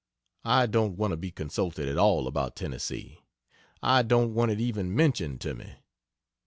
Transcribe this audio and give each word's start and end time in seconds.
I 0.49 0.65
don't 0.65 0.97
want 0.97 1.11
to 1.11 1.15
be 1.15 1.29
consulted 1.29 1.87
at 1.87 1.95
all 1.99 2.25
about 2.27 2.55
Tenn. 2.55 2.75
I 3.83 4.01
don't 4.01 4.33
want 4.33 4.49
it 4.49 4.59
even 4.59 4.95
mentioned 4.95 5.41
to 5.41 5.53
me. 5.53 5.75